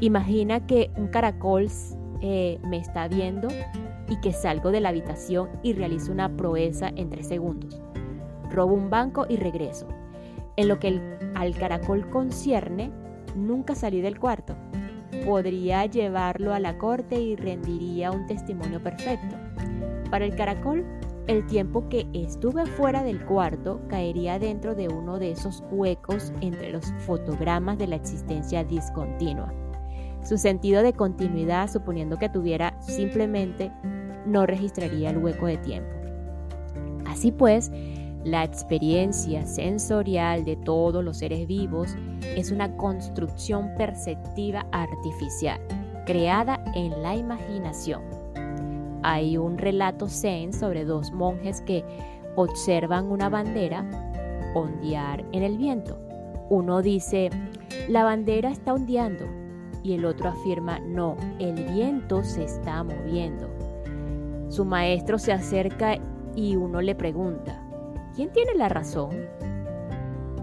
Imagina 0.01 0.65
que 0.65 0.91
un 0.97 1.07
caracol 1.07 1.67
eh, 2.21 2.59
me 2.67 2.77
está 2.77 3.07
viendo 3.07 3.47
y 4.09 4.19
que 4.19 4.33
salgo 4.33 4.71
de 4.71 4.81
la 4.81 4.89
habitación 4.89 5.49
y 5.63 5.73
realizo 5.73 6.11
una 6.11 6.35
proeza 6.35 6.89
en 6.95 7.09
tres 7.09 7.27
segundos. 7.27 7.81
Robo 8.55 8.73
un 8.73 8.89
banco 8.89 9.25
y 9.27 9.35
regreso. 9.35 9.87
En 10.55 10.69
lo 10.69 10.79
que 10.79 10.99
al 11.35 11.55
caracol 11.55 12.09
concierne, 12.09 12.91
nunca 13.35 13.75
salí 13.75 14.01
del 14.01 14.19
cuarto. 14.19 14.55
Podría 15.25 15.85
llevarlo 15.85 16.53
a 16.53 16.59
la 16.59 16.77
corte 16.77 17.19
y 17.19 17.35
rendiría 17.35 18.11
un 18.11 18.25
testimonio 18.27 18.81
perfecto. 18.81 19.35
Para 20.09 20.25
el 20.25 20.35
caracol, 20.35 20.85
el 21.27 21.45
tiempo 21.47 21.89
que 21.89 22.07
estuve 22.13 22.65
fuera 22.65 23.03
del 23.03 23.25
cuarto 23.25 23.81
caería 23.89 24.39
dentro 24.39 24.75
de 24.75 24.87
uno 24.87 25.19
de 25.19 25.31
esos 25.31 25.63
huecos 25.71 26.31
entre 26.39 26.71
los 26.71 26.85
fotogramas 26.99 27.77
de 27.77 27.87
la 27.87 27.95
existencia 27.95 28.63
discontinua. 28.63 29.51
Su 30.23 30.37
sentido 30.37 30.81
de 30.83 30.93
continuidad, 30.93 31.69
suponiendo 31.69 32.17
que 32.17 32.29
tuviera 32.29 32.79
simplemente, 32.81 33.71
no 34.25 34.45
registraría 34.45 35.09
el 35.09 35.17
hueco 35.17 35.47
de 35.47 35.57
tiempo. 35.57 35.95
Así 37.05 37.31
pues, 37.31 37.71
la 38.25 38.43
experiencia 38.43 39.45
sensorial 39.45 40.45
de 40.45 40.55
todos 40.55 41.03
los 41.03 41.17
seres 41.17 41.45
vivos 41.45 41.95
es 42.35 42.51
una 42.51 42.75
construcción 42.75 43.69
perceptiva 43.77 44.65
artificial, 44.71 45.61
creada 46.07 46.59
en 46.73 47.03
la 47.03 47.15
imaginación. 47.15 48.01
Hay 49.03 49.37
un 49.37 49.59
relato 49.59 50.09
zen 50.09 50.53
sobre 50.53 50.85
dos 50.85 51.11
monjes 51.11 51.61
que 51.61 51.85
observan 52.35 53.11
una 53.11 53.29
bandera 53.29 53.85
ondear 54.55 55.23
en 55.31 55.43
el 55.43 55.59
viento. 55.59 55.99
Uno 56.49 56.81
dice, 56.81 57.29
la 57.87 58.03
bandera 58.03 58.49
está 58.49 58.73
ondeando 58.73 59.25
y 59.83 59.93
el 59.93 60.03
otro 60.03 60.29
afirma, 60.29 60.79
no, 60.79 61.15
el 61.37 61.63
viento 61.73 62.23
se 62.23 62.45
está 62.45 62.83
moviendo. 62.83 63.47
Su 64.49 64.65
maestro 64.65 65.19
se 65.19 65.31
acerca 65.31 65.99
y 66.35 66.55
uno 66.55 66.81
le 66.81 66.95
pregunta, 66.95 67.64
¿quién 68.15 68.31
tiene 68.31 68.55
la 68.55 68.69
razón? 68.69 69.11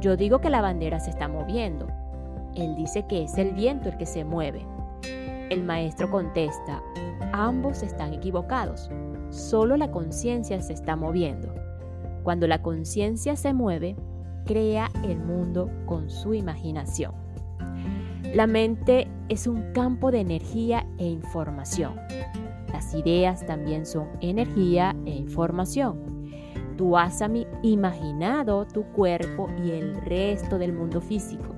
Yo 0.01 0.17
digo 0.17 0.41
que 0.41 0.51
la 0.51 0.61
bandera 0.61 1.01
se 1.01 1.11
está 1.11 1.29
moviendo. 1.29 1.87
Él 2.55 2.77
dice 2.77 3.07
que 3.07 3.23
es 3.23 3.39
el 3.39 3.53
viento 3.53 3.89
el 3.89 3.97
que 3.97 4.07
se 4.07 4.25
mueve. 4.25 4.67
El 5.49 5.65
maestro 5.65 6.11
contesta, 6.11 6.83
ambos 7.33 7.83
están 7.83 8.13
equivocados. 8.13 8.91
Solo 9.31 9.77
la 9.77 9.91
conciencia 9.91 10.61
se 10.61 10.75
está 10.75 10.97
moviendo. 10.97 11.55
Cuando 12.23 12.47
la 12.47 12.63
conciencia 12.63 13.37
se 13.37 13.55
mueve, 13.55 13.97
crea 14.45 14.91
el 15.05 15.19
mundo 15.19 15.71
con 15.87 16.11
su 16.11 16.35
imaginación. 16.35 17.15
La 18.35 18.47
mente 18.47 19.09
es 19.29 19.47
un 19.47 19.73
campo 19.73 20.11
de 20.11 20.21
energía 20.21 20.87
e 20.99 21.07
información. 21.07 21.95
Las 22.73 22.95
ideas 22.95 23.47
también 23.47 23.87
son 23.87 24.09
energía 24.21 24.97
e 25.07 25.11
información. 25.11 26.12
Tú 26.83 26.97
has 26.99 27.23
imaginado 27.63 28.67
tu 28.67 28.83
cuerpo 28.87 29.49
y 29.65 29.71
el 29.71 29.95
resto 30.05 30.59
del 30.59 30.73
mundo 30.73 31.01
físico 31.01 31.55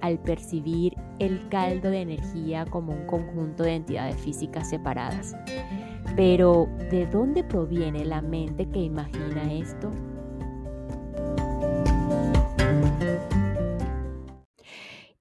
al 0.00 0.20
percibir 0.20 0.94
el 1.18 1.48
caldo 1.48 1.90
de 1.90 2.02
energía 2.02 2.64
como 2.66 2.92
un 2.92 3.04
conjunto 3.04 3.64
de 3.64 3.74
entidades 3.74 4.14
físicas 4.14 4.70
separadas. 4.70 5.34
Pero, 6.14 6.68
¿de 6.88 7.04
dónde 7.06 7.42
proviene 7.42 8.04
la 8.04 8.22
mente 8.22 8.68
que 8.68 8.78
imagina 8.78 9.52
esto? 9.52 9.90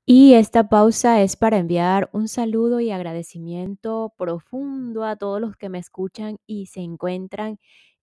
Y 0.05 0.33
esta 0.35 0.69
pausa 0.69 1.23
es 1.23 1.35
para 1.35 1.57
enviar 1.57 2.11
un 2.13 2.27
saludo 2.27 2.81
y 2.81 2.91
agradecimiento 2.91 4.13
profundo 4.15 5.03
a 5.05 5.15
todos 5.15 5.41
los 5.41 5.55
que 5.55 5.69
me 5.69 5.79
escuchan 5.79 6.37
y 6.45 6.67
se 6.67 6.81
encuentran 6.81 7.59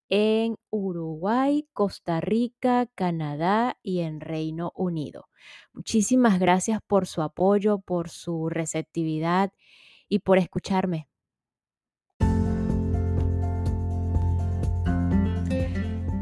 en 0.09 0.57
Uruguay, 0.71 1.69
Costa 1.73 2.21
Rica, 2.21 2.87
Canadá 2.95 3.79
y 3.83 4.01
en 4.01 4.21
Reino 4.21 4.73
Unido. 4.75 5.29
Muchísimas 5.73 6.39
gracias 6.39 6.81
por 6.87 7.07
su 7.07 7.23
apoyo, 7.23 7.79
por 7.79 8.09
su 8.09 8.49
receptividad 8.49 9.53
y 10.09 10.21
por 10.21 10.39
escucharme. 10.39 11.09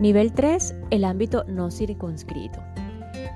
Nivel 0.01 0.35
3, 0.35 0.75
el 0.91 1.05
ámbito 1.05 1.45
no 1.45 1.71
circunscrito. 1.71 2.61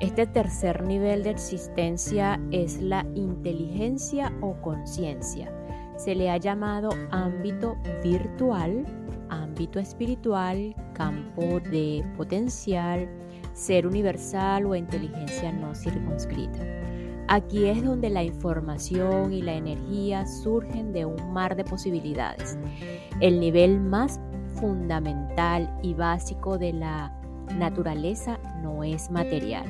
Este 0.00 0.26
tercer 0.26 0.84
nivel 0.84 1.22
de 1.22 1.30
existencia 1.30 2.38
es 2.50 2.80
la 2.80 3.06
inteligencia 3.14 4.36
o 4.42 4.60
conciencia. 4.60 5.50
Se 5.96 6.14
le 6.14 6.30
ha 6.30 6.36
llamado 6.36 6.90
ámbito 7.10 7.76
virtual, 8.04 8.84
ámbito 9.30 9.78
espiritual, 9.78 10.74
campo 10.94 11.60
de 11.70 12.04
potencial, 12.16 13.08
ser 13.52 13.86
universal 13.86 14.66
o 14.66 14.74
inteligencia 14.74 15.52
no 15.52 15.74
circunscrita. 15.74 16.58
Aquí 17.28 17.66
es 17.66 17.84
donde 17.84 18.08
la 18.08 18.22
información 18.22 19.32
y 19.32 19.42
la 19.42 19.54
energía 19.54 20.26
surgen 20.26 20.92
de 20.92 21.04
un 21.04 21.32
mar 21.32 21.56
de 21.56 21.64
posibilidades. 21.64 22.58
El 23.20 23.38
nivel 23.38 23.80
más 23.80 24.18
fundamental 24.54 25.70
y 25.82 25.92
básico 25.92 26.56
de 26.56 26.72
la 26.72 27.12
naturaleza 27.58 28.38
no 28.62 28.82
es 28.82 29.10
material, 29.10 29.66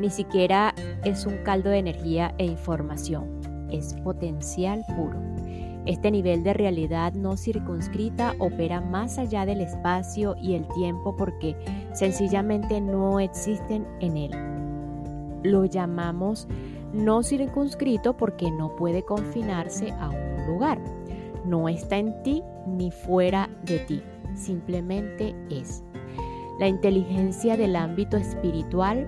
ni 0.00 0.10
siquiera 0.10 0.74
es 1.04 1.26
un 1.26 1.36
caldo 1.44 1.70
de 1.70 1.78
energía 1.78 2.34
e 2.38 2.46
información, 2.46 3.40
es 3.70 3.94
potencial 4.02 4.84
puro. 4.96 5.18
Este 5.86 6.10
nivel 6.10 6.42
de 6.42 6.52
realidad 6.52 7.12
no 7.14 7.36
circunscrita 7.36 8.34
opera 8.40 8.80
más 8.80 9.18
allá 9.18 9.46
del 9.46 9.60
espacio 9.60 10.34
y 10.42 10.54
el 10.54 10.66
tiempo 10.74 11.16
porque 11.16 11.56
sencillamente 11.92 12.80
no 12.80 13.20
existen 13.20 13.86
en 14.00 14.16
él. 14.16 14.30
Lo 15.44 15.64
llamamos 15.64 16.48
no 16.92 17.22
circunscrito 17.22 18.16
porque 18.16 18.50
no 18.50 18.74
puede 18.74 19.04
confinarse 19.04 19.92
a 19.92 20.10
un 20.10 20.46
lugar. 20.46 20.80
No 21.44 21.68
está 21.68 21.98
en 21.98 22.20
ti 22.24 22.42
ni 22.66 22.90
fuera 22.90 23.48
de 23.62 23.78
ti, 23.78 24.02
simplemente 24.34 25.36
es. 25.50 25.84
La 26.58 26.66
inteligencia 26.66 27.56
del 27.56 27.76
ámbito 27.76 28.16
espiritual 28.16 29.06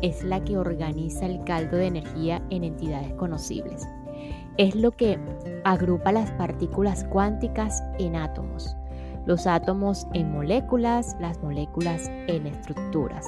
es 0.00 0.22
la 0.24 0.42
que 0.42 0.56
organiza 0.56 1.26
el 1.26 1.44
caldo 1.44 1.76
de 1.76 1.86
energía 1.86 2.42
en 2.48 2.64
entidades 2.64 3.12
conocibles. 3.14 3.86
Es 4.56 4.74
lo 4.74 4.92
que 4.92 5.18
agrupa 5.64 6.12
las 6.12 6.30
partículas 6.32 7.04
cuánticas 7.04 7.82
en 7.98 8.16
átomos, 8.16 8.76
los 9.26 9.46
átomos 9.46 10.06
en 10.14 10.32
moléculas, 10.32 11.16
las 11.20 11.42
moléculas 11.42 12.10
en 12.28 12.46
estructuras. 12.46 13.26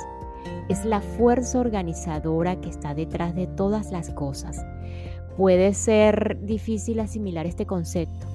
Es 0.68 0.84
la 0.84 1.00
fuerza 1.00 1.58
organizadora 1.58 2.60
que 2.60 2.68
está 2.68 2.94
detrás 2.94 3.34
de 3.34 3.46
todas 3.46 3.90
las 3.90 4.10
cosas. 4.10 4.64
Puede 5.36 5.74
ser 5.74 6.38
difícil 6.42 7.00
asimilar 7.00 7.46
este 7.46 7.66
concepto, 7.66 8.26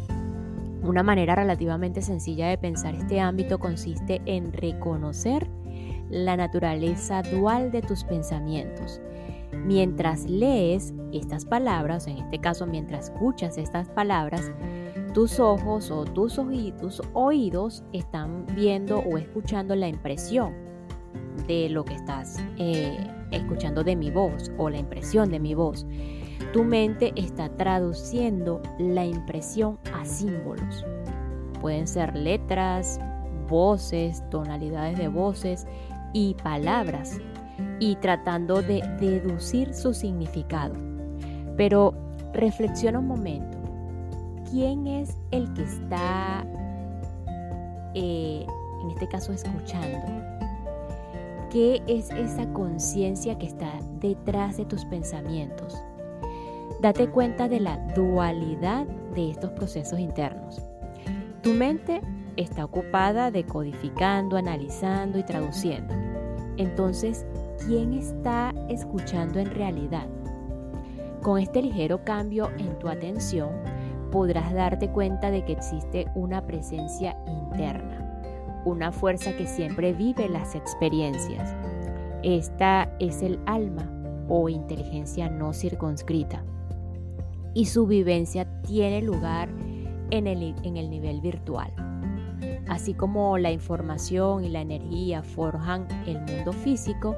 una 0.84 1.04
manera 1.04 1.36
relativamente 1.36 2.02
sencilla 2.02 2.48
de 2.48 2.58
pensar 2.58 2.96
este 2.96 3.20
ámbito 3.20 3.60
consiste 3.60 4.20
en 4.26 4.52
reconocer 4.52 5.48
la 6.10 6.36
naturaleza 6.36 7.22
dual 7.22 7.72
de 7.72 7.84
tus 7.84 8.04
pensamientos. 8.04 9.00
Mientras 9.54 10.26
lees 10.26 10.94
estas 11.12 11.46
palabras, 11.46 12.08
en 12.08 12.18
este 12.18 12.40
caso 12.40 12.66
mientras 12.66 13.10
escuchas 13.10 13.58
estas 13.58 13.90
palabras, 13.90 14.52
tus 15.14 15.40
ojos 15.40 15.92
o 15.92 16.06
tus, 16.06 16.40
oídos, 16.40 17.02
oídos 17.14 17.84
están 17.92 18.46
viendo 18.56 19.00
o 19.00 19.18
escuchando 19.18 19.76
la 19.76 19.88
impresión 19.88 20.54
de 21.48 21.70
lo 21.70 21.84
que 21.84 21.96
estás 21.96 22.40
eh, 22.58 22.98
escuchando 23.32 23.84
de 23.84 23.96
mi 23.96 24.10
voz 24.10 24.52
o 24.58 24.70
la 24.70 24.78
impresión 24.78 25.30
de 25.30 25.40
mi 25.40 25.54
voz. 25.54 25.86
Tu 26.54 26.64
mente 26.64 27.14
está 27.16 27.50
traduciendo 27.56 28.62
la 28.80 29.06
impresión 29.06 29.78
a 29.94 30.06
símbolos. 30.06 30.86
Pueden 31.60 31.88
ser 31.88 32.16
letras, 32.16 33.00
voces, 33.48 34.24
tonalidades 34.30 34.98
de 34.98 35.08
voces 35.08 35.68
y 36.14 36.36
palabras 36.36 37.20
y 37.82 37.96
tratando 37.96 38.62
de 38.62 38.80
deducir 39.00 39.74
su 39.74 39.92
significado. 39.96 40.76
Pero 41.58 41.96
reflexiona 42.32 43.00
un 43.00 43.08
momento. 43.08 43.58
¿Quién 44.52 44.86
es 44.86 45.18
el 45.32 45.52
que 45.54 45.64
está, 45.64 46.46
eh, 47.96 48.46
en 48.84 48.90
este 48.92 49.08
caso, 49.08 49.34
escuchando? 49.34 49.98
¿Qué 51.50 51.82
es 51.88 52.12
esa 52.12 52.46
conciencia 52.54 53.38
que 53.40 53.48
está 53.48 53.74
detrás 54.00 54.58
de 54.58 54.66
tus 54.66 54.86
pensamientos? 54.86 55.76
Date 56.82 57.10
cuenta 57.10 57.50
de 57.50 57.62
la 57.62 57.78
dualidad 57.96 58.86
de 59.16 59.32
estos 59.32 59.50
procesos 59.54 60.00
internos. 60.00 60.62
Tu 61.42 61.52
mente 61.52 62.00
está 62.38 62.64
ocupada 62.64 63.32
decodificando, 63.32 64.38
analizando 64.38 65.18
y 65.18 65.24
traduciendo. 65.24 65.96
Entonces, 66.58 67.26
¿quién 67.66 67.94
está 67.94 68.54
escuchando 68.70 69.40
en 69.40 69.52
realidad? 69.52 70.08
Con 71.22 71.40
este 71.40 71.62
ligero 71.62 72.04
cambio 72.04 72.50
en 72.58 72.78
tu 72.80 72.88
atención, 72.88 73.50
podrás 74.12 74.54
darte 74.54 74.90
cuenta 74.90 75.30
de 75.32 75.46
que 75.46 75.54
existe 75.54 76.08
una 76.16 76.46
presencia 76.46 77.16
interna, 77.28 78.22
una 78.66 78.92
fuerza 78.92 79.36
que 79.38 79.46
siempre 79.46 79.94
vive 79.94 80.28
las 80.28 80.56
experiencias. 80.56 81.56
Esta 82.24 82.92
es 83.00 83.22
el 83.22 83.40
alma 83.46 83.90
o 84.28 84.50
inteligencia 84.50 85.30
no 85.30 85.54
circunscrita 85.54 86.44
y 87.54 87.66
su 87.66 87.86
vivencia 87.86 88.46
tiene 88.62 89.02
lugar 89.02 89.50
en 90.10 90.28
el, 90.28 90.56
en 90.64 90.78
el 90.78 90.90
nivel 90.90 91.22
virtual. 91.22 91.72
Así 92.68 92.94
como 92.94 93.38
la 93.38 93.52
información 93.52 94.46
y 94.46 94.50
la 94.50 94.62
energía 94.62 95.24
forjan 95.24 95.88
el 96.08 96.20
mundo 96.22 96.54
físico, 96.54 97.16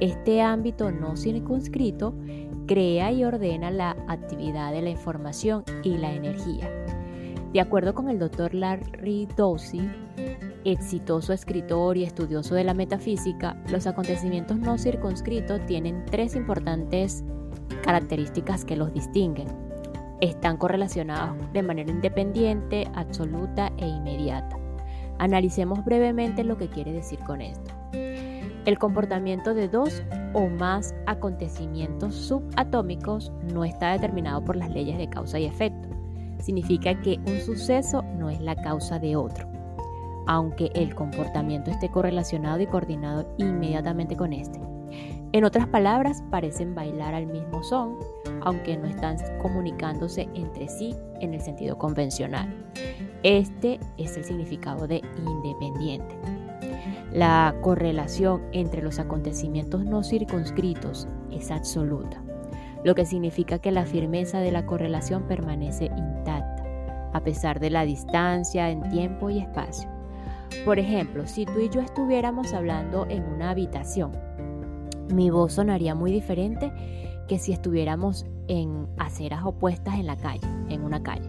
este 0.00 0.40
ámbito 0.42 0.90
no 0.92 1.16
circunscrito 1.16 2.14
crea 2.66 3.10
y 3.10 3.24
ordena 3.24 3.70
la 3.70 3.96
actividad 4.06 4.72
de 4.72 4.82
la 4.82 4.90
información 4.90 5.64
y 5.82 5.96
la 5.96 6.12
energía. 6.12 6.70
De 7.52 7.60
acuerdo 7.60 7.94
con 7.94 8.08
el 8.08 8.18
doctor 8.18 8.54
Larry 8.54 9.26
Dosey, 9.36 9.90
exitoso 10.64 11.32
escritor 11.32 11.96
y 11.96 12.04
estudioso 12.04 12.54
de 12.54 12.64
la 12.64 12.74
metafísica, 12.74 13.56
los 13.70 13.86
acontecimientos 13.86 14.58
no 14.58 14.76
circunscritos 14.76 15.64
tienen 15.66 16.04
tres 16.04 16.36
importantes 16.36 17.24
características 17.82 18.64
que 18.64 18.76
los 18.76 18.92
distinguen. 18.92 19.48
Están 20.20 20.58
correlacionados 20.58 21.36
de 21.52 21.62
manera 21.62 21.90
independiente, 21.90 22.86
absoluta 22.94 23.72
e 23.78 23.86
inmediata. 23.86 24.58
Analicemos 25.18 25.84
brevemente 25.84 26.44
lo 26.44 26.58
que 26.58 26.68
quiere 26.68 26.92
decir 26.92 27.18
con 27.20 27.40
esto. 27.40 27.77
El 28.68 28.78
comportamiento 28.78 29.54
de 29.54 29.66
dos 29.66 30.02
o 30.34 30.46
más 30.46 30.94
acontecimientos 31.06 32.14
subatómicos 32.14 33.32
no 33.50 33.64
está 33.64 33.92
determinado 33.92 34.44
por 34.44 34.56
las 34.56 34.68
leyes 34.68 34.98
de 34.98 35.08
causa 35.08 35.38
y 35.38 35.46
efecto. 35.46 35.88
Significa 36.38 37.00
que 37.00 37.18
un 37.26 37.40
suceso 37.40 38.02
no 38.18 38.28
es 38.28 38.42
la 38.42 38.54
causa 38.56 38.98
de 38.98 39.16
otro, 39.16 39.48
aunque 40.26 40.70
el 40.74 40.94
comportamiento 40.94 41.70
esté 41.70 41.88
correlacionado 41.88 42.60
y 42.60 42.66
coordinado 42.66 43.34
inmediatamente 43.38 44.18
con 44.18 44.34
este. 44.34 44.60
En 45.32 45.44
otras 45.44 45.66
palabras, 45.68 46.22
parecen 46.30 46.74
bailar 46.74 47.14
al 47.14 47.26
mismo 47.26 47.62
son, 47.62 47.96
aunque 48.42 48.76
no 48.76 48.86
están 48.86 49.16
comunicándose 49.40 50.28
entre 50.34 50.68
sí 50.68 50.94
en 51.22 51.32
el 51.32 51.40
sentido 51.40 51.78
convencional. 51.78 52.54
Este 53.22 53.80
es 53.96 54.14
el 54.18 54.24
significado 54.24 54.86
de 54.86 55.00
independiente. 55.26 56.37
La 57.12 57.54
correlación 57.62 58.42
entre 58.52 58.82
los 58.82 58.98
acontecimientos 58.98 59.84
no 59.84 60.02
circunscritos 60.02 61.08
es 61.30 61.50
absoluta, 61.50 62.22
lo 62.84 62.94
que 62.94 63.06
significa 63.06 63.58
que 63.58 63.72
la 63.72 63.84
firmeza 63.84 64.40
de 64.40 64.52
la 64.52 64.66
correlación 64.66 65.24
permanece 65.24 65.86
intacta, 65.86 66.64
a 67.12 67.20
pesar 67.22 67.60
de 67.60 67.70
la 67.70 67.84
distancia 67.84 68.70
en 68.70 68.88
tiempo 68.90 69.30
y 69.30 69.38
espacio. 69.38 69.88
Por 70.64 70.78
ejemplo, 70.78 71.26
si 71.26 71.44
tú 71.46 71.60
y 71.60 71.68
yo 71.68 71.80
estuviéramos 71.80 72.52
hablando 72.52 73.06
en 73.08 73.24
una 73.24 73.50
habitación, 73.50 74.12
mi 75.12 75.30
voz 75.30 75.54
sonaría 75.54 75.94
muy 75.94 76.12
diferente 76.12 76.72
que 77.28 77.38
si 77.38 77.52
estuviéramos 77.52 78.26
en 78.48 78.86
aceras 78.98 79.44
opuestas 79.44 79.94
en 79.94 80.06
la 80.06 80.16
calle, 80.16 80.46
en 80.68 80.82
una 80.82 81.02
calle. 81.02 81.28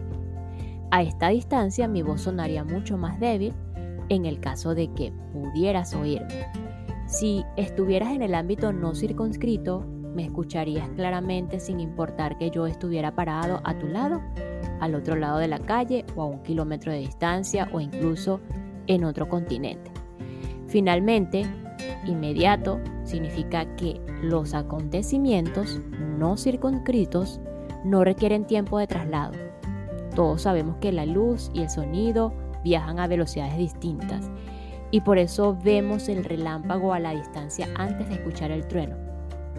A 0.90 1.02
esta 1.02 1.28
distancia 1.28 1.86
mi 1.86 2.02
voz 2.02 2.22
sonaría 2.22 2.64
mucho 2.64 2.96
más 2.96 3.20
débil 3.20 3.54
en 4.10 4.26
el 4.26 4.40
caso 4.40 4.74
de 4.74 4.92
que 4.92 5.12
pudieras 5.32 5.94
oírme. 5.94 6.46
Si 7.06 7.44
estuvieras 7.56 8.12
en 8.12 8.22
el 8.22 8.34
ámbito 8.34 8.72
no 8.72 8.94
circunscrito, 8.94 9.86
me 10.14 10.24
escucharías 10.24 10.88
claramente 10.90 11.60
sin 11.60 11.80
importar 11.80 12.36
que 12.36 12.50
yo 12.50 12.66
estuviera 12.66 13.14
parado 13.14 13.60
a 13.64 13.78
tu 13.78 13.86
lado, 13.86 14.20
al 14.80 14.94
otro 14.94 15.16
lado 15.16 15.38
de 15.38 15.48
la 15.48 15.60
calle 15.60 16.04
o 16.16 16.22
a 16.22 16.26
un 16.26 16.42
kilómetro 16.42 16.92
de 16.92 16.98
distancia 16.98 17.68
o 17.72 17.80
incluso 17.80 18.40
en 18.86 19.04
otro 19.04 19.28
continente. 19.28 19.90
Finalmente, 20.66 21.46
inmediato 22.06 22.80
significa 23.04 23.76
que 23.76 24.00
los 24.22 24.54
acontecimientos 24.54 25.80
no 26.18 26.36
circunscritos 26.36 27.40
no 27.84 28.04
requieren 28.04 28.46
tiempo 28.46 28.78
de 28.78 28.86
traslado. 28.86 29.32
Todos 30.14 30.42
sabemos 30.42 30.76
que 30.80 30.92
la 30.92 31.06
luz 31.06 31.50
y 31.54 31.62
el 31.62 31.70
sonido 31.70 32.32
viajan 32.62 32.98
a 32.98 33.06
velocidades 33.06 33.56
distintas 33.56 34.30
y 34.90 35.00
por 35.02 35.18
eso 35.18 35.56
vemos 35.62 36.08
el 36.08 36.24
relámpago 36.24 36.92
a 36.92 36.98
la 37.00 37.12
distancia 37.12 37.68
antes 37.76 38.08
de 38.08 38.14
escuchar 38.14 38.50
el 38.50 38.66
trueno. 38.66 38.96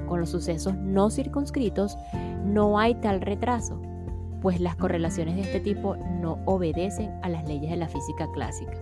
Con 0.08 0.20
los 0.20 0.30
sucesos 0.30 0.76
no 0.76 1.10
circunscritos 1.10 1.98
no 2.44 2.80
hay 2.80 2.96
tal 2.96 3.22
retraso, 3.22 3.82
pues 4.42 4.60
las 4.60 4.76
correlaciones 4.76 5.36
de 5.36 5.42
este 5.42 5.60
tipo 5.60 5.96
no 5.96 6.40
obedecen 6.46 7.12
a 7.22 7.30
las 7.30 7.48
leyes 7.48 7.72
de 7.72 7.78
la 7.78 7.88
física 7.88 8.28
clásica. 8.34 8.78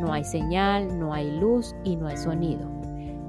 No 0.00 0.12
hay 0.12 0.24
señal, 0.24 0.98
no 0.98 1.12
hay 1.12 1.38
luz 1.38 1.74
y 1.84 1.96
no 1.96 2.06
hay 2.06 2.16
sonido. 2.16 2.68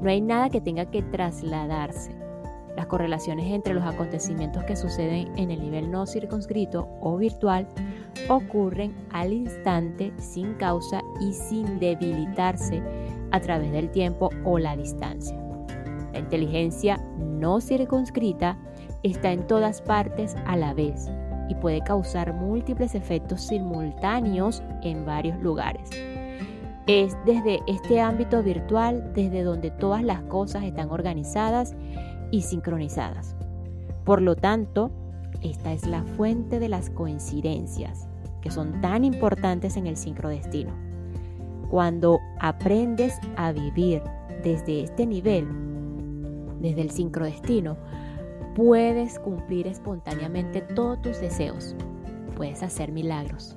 No 0.02 0.10
hay 0.10 0.22
nada 0.22 0.50
que 0.50 0.62
tenga 0.62 0.86
que 0.86 1.02
trasladarse. 1.02 2.12
Las 2.76 2.88
correlaciones 2.88 3.52
entre 3.52 3.74
los 3.74 3.84
acontecimientos 3.84 4.64
que 4.66 4.76
suceden 4.76 5.32
en 5.38 5.52
el 5.52 5.62
nivel 5.62 5.90
no 5.90 6.06
circunscrito 6.06 6.90
o 7.02 7.18
virtual 7.18 7.68
ocurren 8.30 8.96
al 9.12 9.34
instante 9.34 10.14
sin 10.18 10.54
causa 10.56 11.02
y 11.22 11.34
sin 11.34 11.80
debilitarse 11.80 12.82
a 13.32 13.40
través 13.40 13.72
del 13.72 13.90
tiempo 13.92 14.30
o 14.44 14.58
la 14.60 14.76
distancia. 14.76 15.38
La 16.14 16.20
inteligencia 16.20 16.98
no 17.18 17.60
circunscrita 17.60 18.58
está 19.04 19.32
en 19.32 19.46
todas 19.48 19.82
partes 19.82 20.36
a 20.46 20.56
la 20.56 20.74
vez 20.74 21.10
y 21.50 21.56
puede 21.56 21.82
causar 21.82 22.34
múltiples 22.34 22.96
efectos 22.96 23.42
simultáneos 23.42 24.64
en 24.82 25.06
varios 25.06 25.40
lugares. 25.42 25.90
Es 26.88 27.18
desde 27.26 27.60
este 27.68 28.00
ámbito 28.00 28.44
virtual 28.44 29.12
desde 29.14 29.44
donde 29.44 29.72
todas 29.72 30.04
las 30.04 30.22
cosas 30.22 30.64
están 30.64 30.92
organizadas 30.92 31.76
y 32.32 32.42
sincronizadas. 32.42 33.36
Por 34.04 34.22
lo 34.22 34.36
tanto, 34.36 34.92
esta 35.50 35.74
es 35.74 35.86
la 35.86 36.04
fuente 36.04 36.60
de 36.60 36.70
las 36.70 36.90
coincidencias, 36.90 38.08
que 38.42 38.50
son 38.50 38.82
tan 38.82 39.04
importantes 39.04 39.78
en 39.78 39.86
el 39.86 39.96
sincrodestino. 39.96 40.72
Cuando 41.70 42.20
aprendes 42.40 43.20
a 43.38 43.52
vivir 43.52 44.02
desde 44.44 44.84
este 44.84 45.06
nivel, 45.06 45.48
desde 46.60 46.82
el 46.82 46.90
sincrodestino, 46.90 47.78
puedes 48.56 49.20
cumplir 49.20 49.68
espontáneamente 49.68 50.62
todos 50.62 51.02
tus 51.02 51.22
deseos. 51.22 51.76
Puedes 52.36 52.64
hacer 52.64 52.92
milagros. 52.92 53.56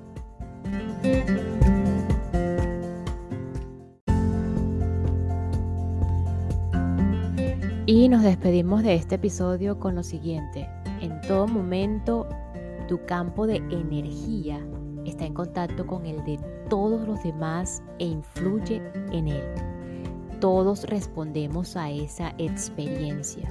Y 7.87 8.11
nos 8.11 8.23
despedimos 8.23 8.83
de 8.83 8.95
este 8.95 9.15
episodio 9.15 9.79
con 9.79 9.95
lo 9.95 10.03
siguiente. 10.03 10.69
Todo 11.29 11.47
momento, 11.47 12.27
tu 12.89 13.05
campo 13.05 13.47
de 13.47 13.57
energía 13.57 14.67
está 15.05 15.27
en 15.27 15.35
contacto 15.35 15.87
con 15.87 16.07
el 16.07 16.25
de 16.25 16.39
todos 16.71 17.07
los 17.07 17.23
demás 17.23 17.83
e 17.99 18.07
influye 18.07 18.81
en 19.13 19.29
él. 19.29 19.45
Todos 20.41 20.85
respondemos 20.85 21.77
a 21.77 21.91
esa 21.91 22.33
experiencia. 22.39 23.47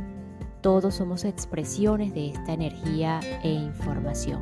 Todos 0.62 0.96
somos 0.96 1.24
expresiones 1.24 2.16
de 2.16 2.30
esta 2.30 2.54
energía 2.54 3.20
e 3.44 3.52
información. 3.52 4.42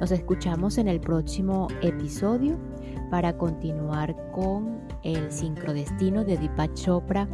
Nos 0.00 0.10
escuchamos 0.10 0.78
en 0.78 0.88
el 0.88 1.00
próximo 1.00 1.68
episodio 1.80 2.58
para 3.08 3.38
continuar 3.38 4.16
con 4.32 4.77
el 5.02 5.30
sincrodestino 5.32 6.24
de 6.24 6.36
Deepak 6.36 6.74
Chopra 6.74 7.28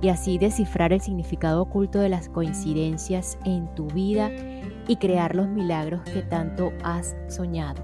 y 0.00 0.08
así 0.08 0.38
descifrar 0.38 0.92
el 0.92 1.00
significado 1.00 1.62
oculto 1.62 1.98
de 1.98 2.08
las 2.08 2.28
coincidencias 2.28 3.38
en 3.44 3.72
tu 3.74 3.86
vida 3.86 4.30
y 4.86 4.96
crear 4.96 5.34
los 5.34 5.48
milagros 5.48 6.02
que 6.02 6.22
tanto 6.22 6.72
has 6.82 7.16
soñado. 7.28 7.82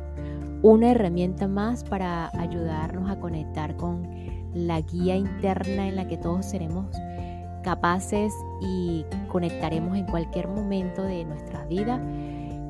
Una 0.63 0.91
herramienta 0.91 1.49
más 1.49 1.85
para 1.85 2.31
ayudarnos 2.39 3.11
a 3.11 3.21
conectar 3.21 3.77
con 3.77 4.09
la 4.55 4.81
guía 4.81 5.17
interna 5.17 5.87
en 5.87 5.97
la 5.97 6.09
que 6.09 6.17
todos 6.17 6.47
seremos 6.47 6.87
capaces 7.63 8.33
y 8.61 9.05
conectaremos 9.29 9.97
en 9.97 10.07
cualquier 10.07 10.49
momento 10.49 11.03
de 11.03 11.25
nuestra 11.25 11.67
vida 11.67 12.01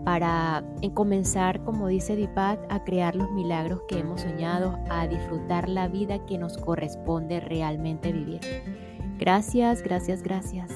para 0.06 0.62
comenzar, 0.94 1.64
como 1.64 1.88
dice 1.88 2.14
Dipat, 2.14 2.60
a 2.70 2.84
crear 2.84 3.16
los 3.16 3.28
milagros 3.32 3.80
que 3.88 3.98
hemos 3.98 4.20
soñado, 4.20 4.78
a 4.88 5.08
disfrutar 5.08 5.68
la 5.68 5.88
vida 5.88 6.24
que 6.26 6.38
nos 6.38 6.56
corresponde 6.58 7.40
realmente 7.40 8.12
vivir. 8.12 8.40
Gracias, 9.18 9.82
gracias, 9.82 10.22
gracias. 10.22 10.70